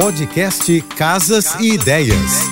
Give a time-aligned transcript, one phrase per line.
[0.00, 2.48] Podcast Casas e Ideias.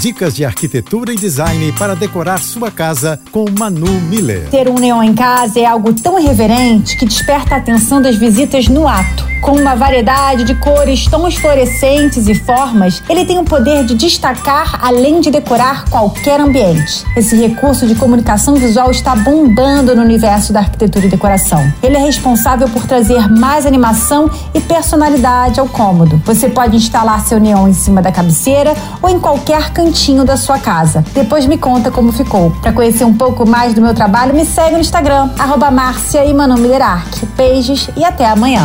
[0.00, 4.48] Dicas de arquitetura e design para decorar sua casa com Manu Miller.
[4.48, 8.68] Ter um neon em casa é algo tão irreverente que desperta a atenção das visitas
[8.68, 9.23] no ato.
[9.44, 14.82] Com uma variedade de cores, tons fluorescentes e formas, ele tem o poder de destacar
[14.82, 17.04] além de decorar qualquer ambiente.
[17.14, 21.70] Esse recurso de comunicação visual está bombando no universo da arquitetura e decoração.
[21.82, 26.22] Ele é responsável por trazer mais animação e personalidade ao cômodo.
[26.24, 30.58] Você pode instalar seu neon em cima da cabeceira ou em qualquer cantinho da sua
[30.58, 31.04] casa.
[31.12, 32.50] Depois me conta como ficou.
[32.62, 35.70] Para conhecer um pouco mais do meu trabalho, me segue no Instagram, arroba
[37.36, 38.64] Beijos e até amanhã.